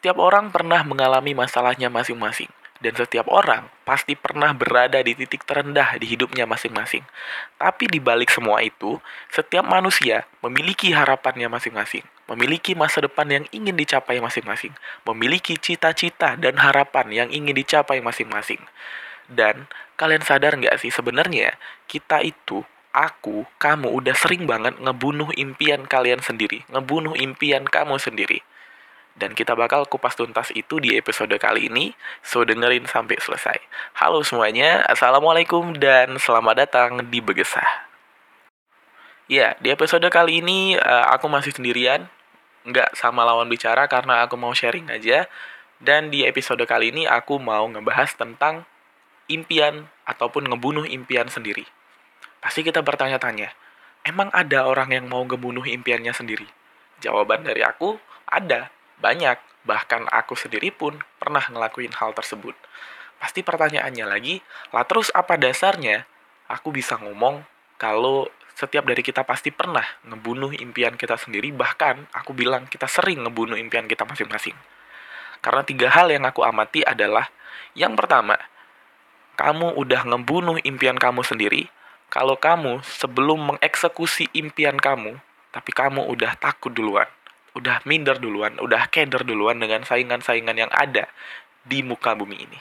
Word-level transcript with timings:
Setiap 0.00 0.16
orang 0.16 0.48
pernah 0.48 0.80
mengalami 0.80 1.36
masalahnya 1.36 1.92
masing-masing, 1.92 2.48
dan 2.80 2.96
setiap 2.96 3.28
orang 3.28 3.68
pasti 3.84 4.16
pernah 4.16 4.56
berada 4.56 4.96
di 5.04 5.12
titik 5.12 5.44
terendah 5.44 6.00
di 6.00 6.08
hidupnya 6.08 6.48
masing-masing. 6.48 7.04
Tapi 7.60 7.84
di 7.84 8.00
balik 8.00 8.32
semua 8.32 8.64
itu, 8.64 8.96
setiap 9.28 9.60
manusia 9.68 10.24
memiliki 10.40 10.96
harapannya 10.96 11.52
masing-masing, 11.52 12.00
memiliki 12.32 12.72
masa 12.72 13.04
depan 13.04 13.28
yang 13.28 13.44
ingin 13.52 13.76
dicapai 13.76 14.16
masing-masing, 14.24 14.72
memiliki 15.04 15.60
cita-cita 15.60 16.32
dan 16.40 16.56
harapan 16.56 17.12
yang 17.12 17.28
ingin 17.28 17.52
dicapai 17.52 18.00
masing-masing. 18.00 18.64
Dan 19.28 19.68
kalian 20.00 20.24
sadar 20.24 20.56
nggak 20.56 20.80
sih 20.80 20.88
sebenarnya 20.88 21.60
kita 21.84 22.24
itu 22.24 22.64
aku, 22.96 23.44
kamu 23.60 23.92
udah 23.92 24.16
sering 24.16 24.48
banget 24.48 24.80
ngebunuh 24.80 25.28
impian 25.36 25.84
kalian 25.84 26.24
sendiri, 26.24 26.64
ngebunuh 26.72 27.12
impian 27.20 27.68
kamu 27.68 28.00
sendiri. 28.00 28.40
Dan 29.18 29.34
kita 29.34 29.58
bakal 29.58 29.84
kupas 29.90 30.14
tuntas 30.14 30.54
itu 30.54 30.78
di 30.78 30.94
episode 30.94 31.34
kali 31.36 31.66
ini, 31.66 31.90
so 32.22 32.46
dengerin 32.46 32.86
sampai 32.86 33.18
selesai. 33.18 33.58
Halo 33.98 34.22
semuanya, 34.22 34.86
Assalamualaikum 34.86 35.74
dan 35.74 36.14
selamat 36.16 36.66
datang 36.66 36.90
di 37.10 37.18
Begesah. 37.18 37.90
Ya, 39.30 39.54
di 39.58 39.70
episode 39.70 40.06
kali 40.10 40.42
ini 40.42 40.74
uh, 40.78 41.06
aku 41.10 41.30
masih 41.30 41.54
sendirian, 41.54 42.06
nggak 42.66 42.94
sama 42.98 43.22
lawan 43.26 43.46
bicara 43.46 43.86
karena 43.86 44.26
aku 44.26 44.38
mau 44.38 44.54
sharing 44.54 44.90
aja. 44.90 45.26
Dan 45.80 46.12
di 46.12 46.28
episode 46.28 46.60
kali 46.68 46.92
ini 46.92 47.08
aku 47.08 47.40
mau 47.40 47.64
ngebahas 47.64 48.12
tentang 48.12 48.68
impian 49.32 49.88
ataupun 50.04 50.50
ngebunuh 50.50 50.84
impian 50.84 51.30
sendiri. 51.30 51.64
Pasti 52.42 52.60
kita 52.60 52.82
bertanya-tanya, 52.84 53.52
emang 54.04 54.28
ada 54.34 54.66
orang 54.66 54.92
yang 54.92 55.06
mau 55.08 55.24
ngebunuh 55.24 55.64
impiannya 55.64 56.12
sendiri? 56.12 56.44
Jawaban 57.00 57.46
dari 57.46 57.64
aku, 57.64 57.96
ada 58.28 58.68
banyak, 59.00 59.40
bahkan 59.64 60.04
aku 60.08 60.36
sendiri 60.36 60.72
pun 60.72 61.00
pernah 61.16 61.42
ngelakuin 61.44 61.92
hal 61.96 62.12
tersebut. 62.12 62.52
Pasti 63.20 63.44
pertanyaannya 63.44 64.06
lagi, 64.08 64.40
lah 64.72 64.84
terus 64.88 65.12
apa 65.12 65.36
dasarnya 65.36 66.08
aku 66.48 66.72
bisa 66.72 66.96
ngomong 66.96 67.44
kalau 67.76 68.28
setiap 68.56 68.84
dari 68.84 69.00
kita 69.00 69.24
pasti 69.24 69.48
pernah 69.48 69.84
ngebunuh 70.04 70.52
impian 70.56 70.96
kita 70.96 71.16
sendiri, 71.16 71.52
bahkan 71.52 72.04
aku 72.12 72.36
bilang 72.36 72.68
kita 72.68 72.84
sering 72.88 73.24
ngebunuh 73.24 73.56
impian 73.56 73.88
kita 73.88 74.04
masing-masing. 74.04 74.56
Karena 75.40 75.64
tiga 75.64 75.88
hal 75.88 76.12
yang 76.12 76.28
aku 76.28 76.44
amati 76.44 76.84
adalah, 76.84 77.32
yang 77.72 77.96
pertama, 77.96 78.36
kamu 79.40 79.80
udah 79.80 80.04
ngebunuh 80.04 80.60
impian 80.68 81.00
kamu 81.00 81.24
sendiri, 81.24 81.72
kalau 82.12 82.36
kamu 82.36 82.84
sebelum 82.84 83.56
mengeksekusi 83.56 84.28
impian 84.36 84.76
kamu, 84.76 85.16
tapi 85.48 85.72
kamu 85.72 86.04
udah 86.12 86.36
takut 86.36 86.68
duluan 86.76 87.08
udah 87.56 87.82
minder 87.86 88.16
duluan, 88.18 88.58
udah 88.62 88.86
keder 88.90 89.26
duluan 89.26 89.58
dengan 89.58 89.82
saingan-saingan 89.82 90.56
yang 90.56 90.72
ada 90.72 91.10
di 91.66 91.82
muka 91.82 92.14
bumi 92.14 92.36
ini. 92.46 92.58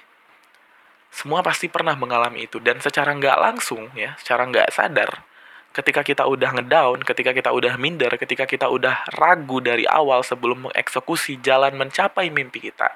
Semua 1.10 1.42
pasti 1.42 1.68
pernah 1.68 1.98
mengalami 1.98 2.46
itu 2.46 2.62
dan 2.62 2.78
secara 2.82 3.14
nggak 3.18 3.38
langsung 3.38 3.90
ya, 3.98 4.14
secara 4.22 4.46
nggak 4.46 4.70
sadar, 4.70 5.26
ketika 5.74 6.02
kita 6.02 6.24
udah 6.26 6.50
ngedown, 6.58 7.06
ketika 7.06 7.34
kita 7.34 7.50
udah 7.54 7.78
minder, 7.78 8.14
ketika 8.18 8.50
kita 8.50 8.70
udah 8.70 9.06
ragu 9.18 9.62
dari 9.62 9.86
awal 9.86 10.26
sebelum 10.26 10.70
mengeksekusi 10.70 11.42
jalan 11.42 11.78
mencapai 11.78 12.34
mimpi 12.34 12.70
kita, 12.70 12.90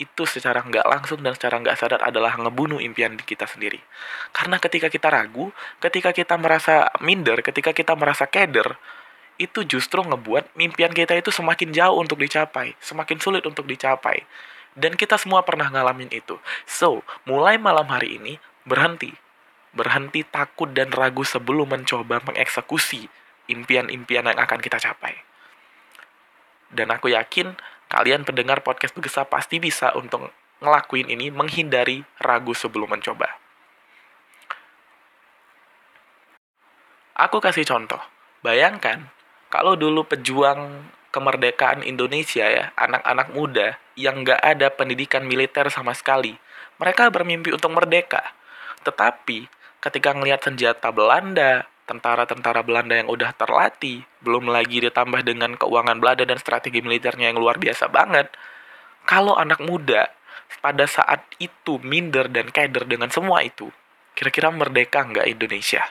itu 0.00 0.24
secara 0.24 0.64
nggak 0.64 0.88
langsung 0.88 1.20
dan 1.20 1.36
secara 1.36 1.60
nggak 1.60 1.76
sadar 1.76 2.00
adalah 2.00 2.32
ngebunuh 2.40 2.80
impian 2.80 3.20
kita 3.20 3.44
sendiri. 3.44 3.76
Karena 4.32 4.56
ketika 4.56 4.88
kita 4.88 5.12
ragu, 5.12 5.52
ketika 5.76 6.16
kita 6.16 6.40
merasa 6.40 6.88
minder, 7.04 7.44
ketika 7.44 7.76
kita 7.76 7.92
merasa 7.92 8.24
keder, 8.24 8.80
itu 9.40 9.64
justru 9.64 10.04
ngebuat 10.04 10.52
mimpian 10.52 10.92
kita 10.92 11.16
itu 11.16 11.32
semakin 11.32 11.72
jauh 11.72 11.96
untuk 11.96 12.20
dicapai, 12.20 12.76
semakin 12.84 13.16
sulit 13.16 13.48
untuk 13.48 13.64
dicapai. 13.64 14.28
Dan 14.76 14.94
kita 14.94 15.16
semua 15.16 15.40
pernah 15.42 15.72
ngalamin 15.72 16.12
itu. 16.12 16.36
So, 16.68 17.00
mulai 17.24 17.56
malam 17.56 17.88
hari 17.88 18.20
ini, 18.20 18.36
berhenti. 18.68 19.16
Berhenti 19.72 20.22
takut 20.28 20.70
dan 20.76 20.92
ragu 20.92 21.24
sebelum 21.24 21.72
mencoba 21.72 22.20
mengeksekusi 22.22 23.08
impian-impian 23.48 24.28
yang 24.28 24.38
akan 24.38 24.60
kita 24.60 24.76
capai. 24.78 25.16
Dan 26.70 26.92
aku 26.94 27.10
yakin 27.10 27.56
kalian 27.90 28.22
pendengar 28.22 28.62
podcast 28.62 28.94
Begesa 28.94 29.26
pasti 29.26 29.58
bisa 29.58 29.90
untuk 29.98 30.30
ngelakuin 30.62 31.10
ini 31.10 31.34
menghindari 31.34 32.06
ragu 32.22 32.54
sebelum 32.54 32.94
mencoba. 32.94 33.26
Aku 37.18 37.42
kasih 37.42 37.66
contoh. 37.66 38.00
Bayangkan 38.40 39.10
kalau 39.50 39.74
dulu 39.74 40.06
pejuang 40.06 40.86
kemerdekaan 41.10 41.82
Indonesia 41.82 42.46
ya, 42.46 42.64
anak-anak 42.78 43.34
muda 43.34 43.76
yang 43.98 44.22
nggak 44.22 44.38
ada 44.38 44.70
pendidikan 44.70 45.26
militer 45.26 45.66
sama 45.74 45.90
sekali, 45.90 46.38
mereka 46.78 47.10
bermimpi 47.10 47.50
untuk 47.50 47.74
merdeka. 47.74 48.22
Tetapi 48.86 49.50
ketika 49.82 50.14
ngelihat 50.14 50.46
senjata 50.46 50.94
Belanda, 50.94 51.66
tentara-tentara 51.90 52.62
Belanda 52.62 52.94
yang 52.94 53.10
udah 53.10 53.34
terlatih, 53.34 54.06
belum 54.22 54.54
lagi 54.54 54.78
ditambah 54.86 55.26
dengan 55.26 55.58
keuangan 55.58 55.98
Belanda 55.98 56.22
dan 56.22 56.38
strategi 56.38 56.78
militernya 56.78 57.34
yang 57.34 57.42
luar 57.42 57.58
biasa 57.58 57.90
banget, 57.90 58.30
kalau 59.02 59.34
anak 59.34 59.58
muda 59.58 60.06
pada 60.62 60.86
saat 60.86 61.26
itu 61.42 61.82
minder 61.82 62.30
dan 62.30 62.54
keder 62.54 62.86
dengan 62.86 63.10
semua 63.10 63.42
itu, 63.42 63.66
kira-kira 64.14 64.54
merdeka 64.54 65.02
nggak 65.02 65.26
Indonesia? 65.26 65.82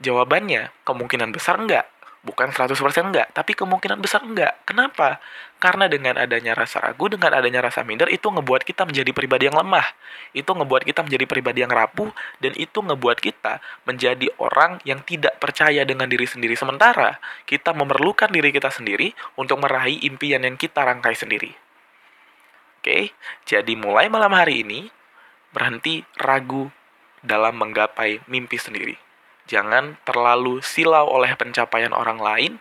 Jawabannya, 0.00 0.72
kemungkinan 0.88 1.30
besar 1.30 1.60
nggak. 1.60 1.91
Bukan 2.22 2.54
100% 2.54 2.78
enggak, 3.10 3.34
tapi 3.34 3.50
kemungkinan 3.58 3.98
besar 3.98 4.22
enggak. 4.22 4.54
Kenapa? 4.62 5.18
Karena 5.58 5.90
dengan 5.90 6.14
adanya 6.14 6.54
rasa 6.54 6.78
ragu, 6.78 7.10
dengan 7.10 7.34
adanya 7.34 7.66
rasa 7.66 7.82
minder, 7.82 8.06
itu 8.06 8.30
ngebuat 8.30 8.62
kita 8.62 8.86
menjadi 8.86 9.10
pribadi 9.10 9.50
yang 9.50 9.58
lemah. 9.58 9.82
Itu 10.30 10.54
ngebuat 10.54 10.86
kita 10.86 11.02
menjadi 11.02 11.26
pribadi 11.26 11.66
yang 11.66 11.74
rapuh, 11.74 12.14
dan 12.38 12.54
itu 12.54 12.78
ngebuat 12.78 13.18
kita 13.18 13.58
menjadi 13.90 14.30
orang 14.38 14.78
yang 14.86 15.02
tidak 15.02 15.42
percaya 15.42 15.82
dengan 15.82 16.06
diri 16.06 16.22
sendiri. 16.22 16.54
Sementara, 16.54 17.18
kita 17.42 17.74
memerlukan 17.74 18.30
diri 18.30 18.54
kita 18.54 18.70
sendiri 18.70 19.10
untuk 19.34 19.58
meraih 19.58 19.98
impian 20.06 20.46
yang 20.46 20.54
kita 20.54 20.78
rangkai 20.78 21.18
sendiri. 21.18 21.50
Oke, 22.78 23.14
jadi 23.50 23.74
mulai 23.74 24.06
malam 24.06 24.30
hari 24.30 24.62
ini, 24.62 24.86
berhenti 25.50 26.06
ragu 26.22 26.70
dalam 27.18 27.58
menggapai 27.58 28.22
mimpi 28.30 28.62
sendiri. 28.62 29.01
Jangan 29.50 29.98
terlalu 30.06 30.62
silau 30.62 31.10
oleh 31.10 31.34
pencapaian 31.34 31.90
orang 31.90 32.18
lain, 32.22 32.52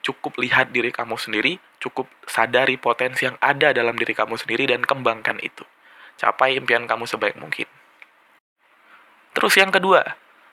cukup 0.00 0.40
lihat 0.40 0.72
diri 0.72 0.88
kamu 0.88 1.20
sendiri, 1.20 1.60
cukup 1.80 2.08
sadari 2.24 2.80
potensi 2.80 3.28
yang 3.28 3.36
ada 3.40 3.72
dalam 3.76 3.96
diri 3.96 4.16
kamu 4.16 4.40
sendiri 4.40 4.68
dan 4.68 4.84
kembangkan 4.84 5.36
itu. 5.40 5.64
Capai 6.16 6.56
impian 6.56 6.84
kamu 6.84 7.08
sebaik 7.08 7.36
mungkin. 7.40 7.68
Terus 9.32 9.54
yang 9.56 9.72
kedua, 9.72 10.04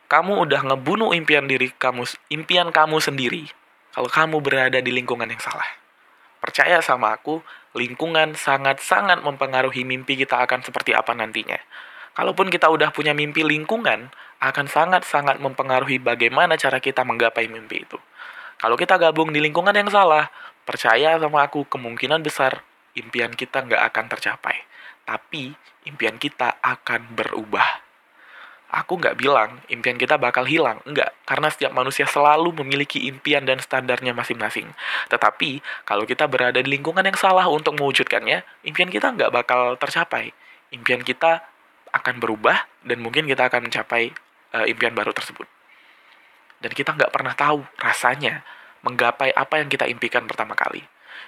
kamu 0.08 0.48
udah 0.48 0.62
ngebunuh 0.72 1.12
impian 1.12 1.44
diri 1.50 1.74
kamu, 1.76 2.08
impian 2.32 2.72
kamu 2.72 3.04
sendiri 3.04 3.52
kalau 3.92 4.08
kamu 4.08 4.38
berada 4.40 4.80
di 4.80 4.92
lingkungan 4.94 5.28
yang 5.28 5.42
salah. 5.42 5.68
Percaya 6.38 6.80
sama 6.86 7.18
aku, 7.18 7.42
lingkungan 7.74 8.38
sangat-sangat 8.38 9.26
mempengaruhi 9.26 9.84
mimpi 9.84 10.16
kita 10.16 10.38
akan 10.46 10.62
seperti 10.62 10.94
apa 10.94 11.12
nantinya. 11.18 11.58
Kalaupun 12.18 12.50
kita 12.50 12.66
udah 12.66 12.90
punya 12.90 13.14
mimpi 13.14 13.46
lingkungan, 13.46 14.10
akan 14.42 14.66
sangat-sangat 14.66 15.38
mempengaruhi 15.38 16.02
bagaimana 16.02 16.58
cara 16.58 16.82
kita 16.82 17.06
menggapai 17.06 17.46
mimpi 17.46 17.86
itu. 17.86 18.02
Kalau 18.58 18.74
kita 18.74 18.98
gabung 18.98 19.30
di 19.30 19.38
lingkungan 19.38 19.78
yang 19.78 19.86
salah, 19.94 20.34
percaya 20.66 21.22
sama 21.22 21.46
aku, 21.46 21.70
kemungkinan 21.70 22.26
besar 22.26 22.66
impian 22.98 23.30
kita 23.38 23.62
nggak 23.62 23.94
akan 23.94 24.06
tercapai. 24.10 24.66
Tapi, 25.06 25.54
impian 25.86 26.18
kita 26.18 26.58
akan 26.58 27.14
berubah. 27.14 27.86
Aku 28.68 28.98
nggak 29.00 29.16
bilang 29.16 29.62
impian 29.70 29.96
kita 29.96 30.18
bakal 30.18 30.44
hilang, 30.50 30.82
enggak. 30.90 31.14
Karena 31.24 31.48
setiap 31.54 31.72
manusia 31.72 32.10
selalu 32.10 32.66
memiliki 32.66 33.06
impian 33.06 33.46
dan 33.46 33.62
standarnya 33.62 34.18
masing-masing. 34.18 34.74
Tetapi, 35.08 35.62
kalau 35.86 36.04
kita 36.04 36.26
berada 36.26 36.60
di 36.60 36.68
lingkungan 36.68 37.06
yang 37.06 37.16
salah 37.16 37.46
untuk 37.46 37.78
mewujudkannya, 37.78 38.42
impian 38.66 38.90
kita 38.90 39.14
nggak 39.14 39.30
bakal 39.30 39.78
tercapai. 39.78 40.34
Impian 40.74 41.00
kita 41.06 41.48
akan 41.94 42.20
berubah 42.22 42.68
dan 42.84 43.00
mungkin 43.04 43.28
kita 43.28 43.48
akan 43.48 43.70
mencapai 43.70 44.12
uh, 44.54 44.66
impian 44.68 44.94
baru 44.96 45.12
tersebut. 45.12 45.46
Dan 46.58 46.74
kita 46.74 46.98
nggak 46.98 47.14
pernah 47.14 47.34
tahu 47.38 47.62
rasanya 47.78 48.42
menggapai 48.82 49.34
apa 49.34 49.62
yang 49.62 49.70
kita 49.70 49.86
impikan 49.86 50.26
pertama 50.26 50.58
kali. 50.58 50.82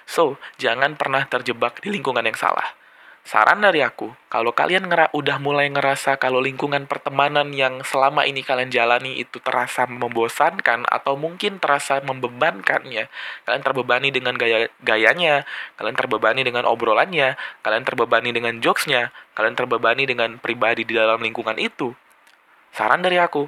So, 0.06 0.38
jangan 0.58 0.98
pernah 0.98 1.26
terjebak 1.26 1.82
di 1.82 1.92
lingkungan 1.94 2.24
yang 2.26 2.38
salah. 2.38 2.74
Saran 3.20 3.60
dari 3.60 3.84
aku, 3.84 4.10
kalau 4.32 4.50
kalian 4.50 4.88
ngera 4.88 5.12
udah 5.12 5.36
mulai 5.38 5.68
ngerasa 5.68 6.16
kalau 6.16 6.40
lingkungan 6.40 6.88
pertemanan 6.88 7.52
yang 7.52 7.84
selama 7.84 8.24
ini 8.24 8.40
kalian 8.40 8.72
jalani 8.72 9.20
itu 9.20 9.38
terasa 9.44 9.84
membosankan 9.84 10.88
atau 10.88 11.14
mungkin 11.20 11.60
terasa 11.60 12.00
membebankan 12.00 12.88
ya, 12.88 13.06
kalian 13.44 13.62
terbebani 13.62 14.08
dengan 14.08 14.34
gaya 14.40 14.72
gayanya, 14.82 15.44
kalian 15.76 15.94
terbebani 15.94 16.42
dengan 16.42 16.64
obrolannya, 16.64 17.36
kalian 17.60 17.84
terbebani 17.84 18.32
dengan 18.32 18.58
jokesnya, 18.58 19.12
kalian 19.36 19.54
terbebani 19.54 20.08
dengan 20.08 20.40
pribadi 20.40 20.88
di 20.88 20.96
dalam 20.96 21.20
lingkungan 21.20 21.60
itu. 21.60 21.92
Saran 22.72 23.04
dari 23.04 23.20
aku, 23.20 23.46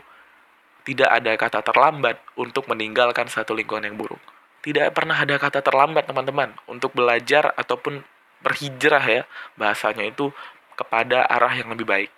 tidak 0.84 1.10
ada 1.10 1.32
kata 1.34 1.64
terlambat 1.64 2.20
untuk 2.36 2.68
meninggalkan 2.68 3.26
satu 3.26 3.56
lingkungan 3.56 3.88
yang 3.88 3.96
buruk. 3.98 4.20
tidak 4.62 4.94
pernah 4.94 5.18
ada 5.18 5.42
kata 5.42 5.58
terlambat 5.58 6.06
teman-teman 6.06 6.54
untuk 6.70 6.94
belajar 6.94 7.50
ataupun 7.58 8.06
berhijrah 8.42 9.04
ya 9.06 9.22
bahasanya 9.56 10.10
itu 10.10 10.34
kepada 10.74 11.24
arah 11.30 11.54
yang 11.54 11.70
lebih 11.70 11.86
baik. 11.86 12.10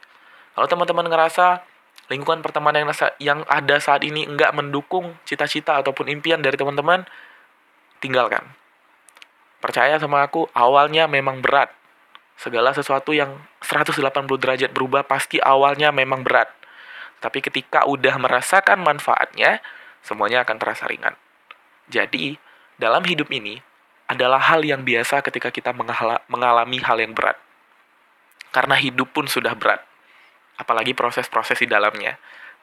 Kalau 0.54 0.66
teman-teman 0.70 1.06
ngerasa 1.10 1.62
lingkungan 2.08 2.44
pertemanan 2.44 2.84
yang, 2.84 2.92
yang 3.20 3.40
ada 3.48 3.76
saat 3.80 4.04
ini 4.04 4.28
enggak 4.28 4.52
mendukung 4.52 5.16
cita-cita 5.24 5.80
ataupun 5.80 6.08
impian 6.12 6.40
dari 6.40 6.54
teman-teman, 6.54 7.04
tinggalkan. 7.98 8.44
Percaya 9.64 9.96
sama 9.96 10.20
aku, 10.24 10.44
awalnya 10.52 11.08
memang 11.08 11.40
berat. 11.40 11.72
Segala 12.36 12.74
sesuatu 12.76 13.14
yang 13.16 13.40
180 13.64 14.04
derajat 14.36 14.70
berubah 14.74 15.06
pasti 15.06 15.40
awalnya 15.40 15.94
memang 15.94 16.20
berat. 16.20 16.52
Tapi 17.24 17.40
ketika 17.40 17.88
udah 17.88 18.20
merasakan 18.20 18.84
manfaatnya, 18.84 19.64
semuanya 20.04 20.44
akan 20.44 20.56
terasa 20.60 20.84
ringan. 20.84 21.16
Jadi, 21.88 22.36
dalam 22.76 23.00
hidup 23.08 23.32
ini 23.32 23.64
adalah 24.14 24.38
hal 24.38 24.62
yang 24.62 24.86
biasa 24.86 25.20
ketika 25.26 25.50
kita 25.50 25.74
mengalami 26.30 26.78
hal 26.80 26.98
yang 27.02 27.12
berat. 27.12 27.36
Karena 28.54 28.78
hidup 28.78 29.10
pun 29.10 29.26
sudah 29.26 29.52
berat. 29.58 29.82
Apalagi 30.54 30.94
proses-proses 30.94 31.58
di 31.58 31.66
dalamnya. 31.66 32.16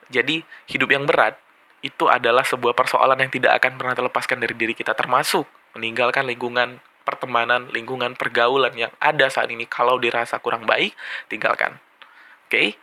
Jadi, 0.07 0.39
hidup 0.71 0.89
yang 0.92 1.03
berat 1.03 1.36
itu 1.81 2.07
adalah 2.07 2.45
sebuah 2.45 2.77
persoalan 2.77 3.18
yang 3.19 3.31
tidak 3.33 3.57
akan 3.59 3.75
pernah 3.75 3.95
terlepaskan 3.98 4.38
dari 4.38 4.53
diri 4.53 4.77
kita 4.77 4.94
termasuk 4.94 5.50
meninggalkan 5.74 6.30
lingkungan 6.30 6.77
pertemanan, 7.01 7.68
lingkungan 7.74 8.13
pergaulan 8.13 8.71
yang 8.77 8.94
ada 9.01 9.25
saat 9.27 9.50
ini 9.50 9.65
kalau 9.65 9.98
dirasa 9.98 10.38
kurang 10.38 10.69
baik, 10.69 10.94
tinggalkan. 11.27 11.81
Oke? 12.48 12.77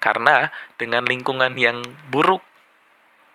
Karena 0.00 0.48
dengan 0.80 1.04
lingkungan 1.04 1.52
yang 1.58 1.84
buruk 2.08 2.40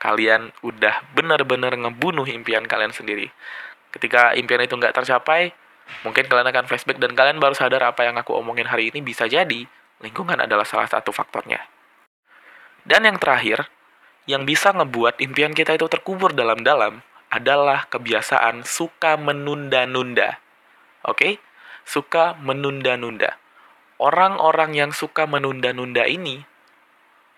kalian 0.01 0.51
udah 0.65 0.99
benar-benar 1.15 1.77
ngebunuh 1.79 2.27
impian 2.27 2.65
kalian 2.67 2.91
sendiri. 2.91 3.31
Ketika 3.93 4.33
impian 4.33 4.65
itu 4.65 4.73
nggak 4.73 4.97
tercapai, 4.97 5.53
mungkin 6.01 6.25
kalian 6.25 6.49
akan 6.49 6.65
flashback 6.65 6.97
dan 6.97 7.13
kalian 7.13 7.37
baru 7.37 7.53
sadar 7.53 7.85
apa 7.85 8.09
yang 8.09 8.17
aku 8.17 8.33
omongin 8.33 8.65
hari 8.65 8.89
ini 8.89 9.05
bisa 9.05 9.29
jadi 9.29 9.69
lingkungan 10.01 10.41
adalah 10.41 10.65
salah 10.65 10.89
satu 10.89 11.13
faktornya. 11.13 11.61
Dan 12.83 13.05
yang 13.05 13.21
terakhir, 13.21 13.69
yang 14.25 14.43
bisa 14.43 14.73
ngebuat 14.73 15.21
impian 15.21 15.53
kita 15.53 15.77
itu 15.77 15.85
terkubur 15.87 16.33
dalam-dalam 16.33 17.05
adalah 17.31 17.85
kebiasaan 17.87 18.65
suka 18.65 19.15
menunda-nunda. 19.15 20.41
Oke? 21.05 21.17
Okay? 21.17 21.33
Suka 21.83 22.35
menunda-nunda. 22.39 23.37
Orang-orang 23.99 24.75
yang 24.75 24.91
suka 24.91 25.29
menunda-nunda 25.29 26.07
ini 26.09 26.43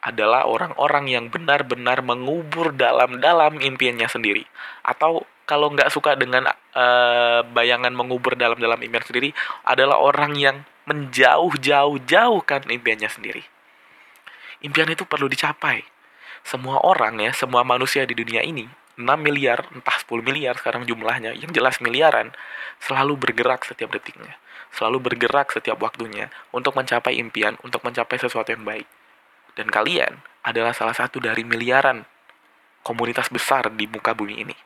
adalah 0.05 0.45
orang-orang 0.45 1.09
yang 1.09 1.25
benar-benar 1.33 2.05
mengubur 2.05 2.69
dalam-dalam 2.69 3.57
impiannya 3.57 4.05
sendiri. 4.05 4.45
Atau 4.85 5.25
kalau 5.49 5.73
nggak 5.73 5.89
suka 5.89 6.13
dengan 6.13 6.45
uh, 6.77 7.41
bayangan 7.49 7.89
mengubur 7.89 8.37
dalam-dalam 8.37 8.77
impian 8.85 9.01
sendiri, 9.01 9.33
adalah 9.65 9.97
orang 9.97 10.37
yang 10.37 10.61
menjauh-jauh-jauhkan 10.85 12.69
impiannya 12.69 13.09
sendiri. 13.09 13.41
Impian 14.61 14.85
itu 14.93 15.09
perlu 15.09 15.25
dicapai. 15.25 15.81
Semua 16.45 16.85
orang 16.85 17.17
ya, 17.25 17.33
semua 17.33 17.65
manusia 17.65 18.05
di 18.05 18.13
dunia 18.13 18.45
ini, 18.45 18.69
6 19.01 19.01
miliar, 19.17 19.65
entah 19.73 19.97
10 19.97 20.21
miliar 20.21 20.53
sekarang 20.61 20.85
jumlahnya, 20.85 21.33
yang 21.33 21.49
jelas 21.49 21.81
miliaran, 21.81 22.29
selalu 22.77 23.17
bergerak 23.17 23.65
setiap 23.65 23.89
detiknya. 23.89 24.37
Selalu 24.69 25.01
bergerak 25.09 25.49
setiap 25.49 25.81
waktunya 25.81 26.29
untuk 26.53 26.77
mencapai 26.77 27.17
impian, 27.17 27.57
untuk 27.65 27.81
mencapai 27.81 28.21
sesuatu 28.21 28.53
yang 28.53 28.61
baik 28.61 28.85
dan 29.55 29.67
kalian 29.71 30.19
adalah 30.45 30.75
salah 30.75 30.93
satu 30.93 31.17
dari 31.17 31.41
miliaran 31.41 32.05
komunitas 32.85 33.33
besar 33.33 33.73
di 33.73 33.89
muka 33.89 34.13
bumi 34.13 34.45
ini. 34.45 34.57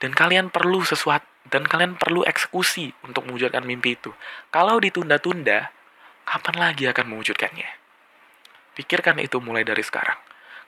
Dan 0.00 0.16
kalian 0.16 0.48
perlu 0.48 0.82
sesuatu 0.82 1.28
dan 1.52 1.66
kalian 1.66 1.98
perlu 1.98 2.24
eksekusi 2.24 2.90
untuk 3.04 3.28
mewujudkan 3.28 3.62
mimpi 3.62 3.98
itu. 3.98 4.10
Kalau 4.48 4.78
ditunda-tunda, 4.78 5.70
kapan 6.26 6.56
lagi 6.58 6.88
akan 6.88 7.12
mewujudkannya? 7.12 7.68
Pikirkan 8.72 9.20
itu 9.20 9.38
mulai 9.42 9.66
dari 9.66 9.84
sekarang. 9.84 10.16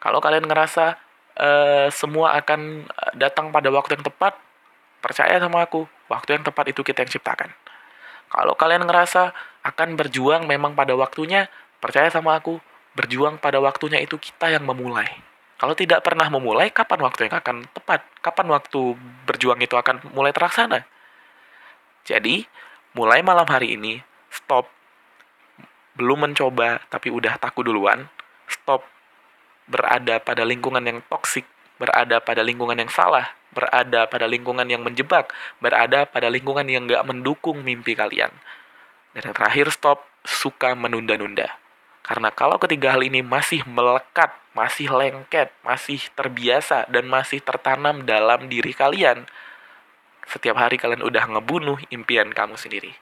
Kalau 0.02 0.20
kalian 0.20 0.44
ngerasa 0.44 1.00
uh, 1.40 1.88
semua 1.88 2.36
akan 2.36 2.84
eh, 2.84 3.12
datang 3.16 3.48
pada 3.48 3.72
waktu 3.72 3.96
yang 3.96 4.04
tepat, 4.04 4.36
percaya 5.00 5.40
sama 5.40 5.64
aku, 5.64 5.88
waktu 6.12 6.36
yang 6.36 6.44
tepat 6.44 6.76
itu 6.76 6.84
kita 6.84 7.02
yang 7.06 7.10
ciptakan. 7.10 7.50
Kalau 8.28 8.52
kalian 8.58 8.84
ngerasa 8.84 9.32
akan 9.64 9.96
berjuang 9.96 10.44
memang 10.44 10.76
pada 10.76 10.92
waktunya, 10.92 11.48
percaya 11.80 12.12
sama 12.12 12.36
aku, 12.36 12.60
berjuang 12.94 13.42
pada 13.42 13.58
waktunya 13.58 13.98
itu 14.00 14.16
kita 14.16 14.50
yang 14.54 14.64
memulai. 14.64 15.06
Kalau 15.54 15.74
tidak 15.78 16.02
pernah 16.02 16.26
memulai, 16.30 16.70
kapan 16.74 17.00
waktu 17.06 17.30
yang 17.30 17.38
akan 17.38 17.66
tepat? 17.70 18.02
Kapan 18.18 18.46
waktu 18.50 18.98
berjuang 19.26 19.62
itu 19.62 19.78
akan 19.78 20.02
mulai 20.10 20.34
terlaksana? 20.34 20.82
Jadi, 22.04 22.44
mulai 22.92 23.22
malam 23.22 23.46
hari 23.46 23.78
ini, 23.78 24.02
stop. 24.28 24.66
Belum 25.94 26.26
mencoba, 26.26 26.82
tapi 26.90 27.08
udah 27.08 27.38
takut 27.38 27.62
duluan. 27.64 28.10
Stop. 28.50 28.82
Berada 29.70 30.18
pada 30.20 30.42
lingkungan 30.42 30.82
yang 30.84 31.00
toksik, 31.06 31.46
berada 31.78 32.18
pada 32.18 32.42
lingkungan 32.42 32.76
yang 32.76 32.90
salah, 32.90 33.32
berada 33.54 34.04
pada 34.10 34.26
lingkungan 34.26 34.66
yang 34.66 34.82
menjebak, 34.82 35.30
berada 35.62 36.04
pada 36.04 36.28
lingkungan 36.28 36.66
yang 36.66 36.84
gak 36.90 37.06
mendukung 37.06 37.62
mimpi 37.62 37.94
kalian. 37.94 38.34
Dan 39.14 39.30
yang 39.30 39.34
terakhir, 39.38 39.70
stop. 39.70 40.02
Suka 40.24 40.72
menunda-nunda. 40.72 41.63
Karena 42.04 42.28
kalau 42.28 42.60
ketiga 42.60 42.92
hal 42.92 43.00
ini 43.00 43.24
masih 43.24 43.64
melekat, 43.64 44.28
masih 44.52 44.92
lengket, 44.92 45.48
masih 45.64 46.04
terbiasa, 46.12 46.84
dan 46.92 47.08
masih 47.08 47.40
tertanam 47.40 48.04
dalam 48.04 48.52
diri 48.52 48.76
kalian, 48.76 49.24
setiap 50.28 50.60
hari 50.60 50.76
kalian 50.76 51.00
udah 51.00 51.24
ngebunuh 51.32 51.80
impian 51.88 52.28
kamu 52.28 52.60
sendiri. 52.60 52.92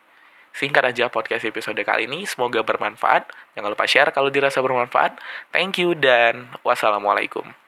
Singkat 0.55 0.95
aja 0.95 1.11
podcast 1.11 1.43
episode 1.43 1.81
kali 1.83 2.07
ini, 2.07 2.29
semoga 2.29 2.63
bermanfaat. 2.63 3.27
Jangan 3.59 3.73
lupa 3.75 3.89
share 3.91 4.15
kalau 4.15 4.31
dirasa 4.31 4.63
bermanfaat. 4.63 5.19
Thank 5.51 5.83
you 5.83 5.99
dan 5.99 6.53
wassalamualaikum. 6.63 7.62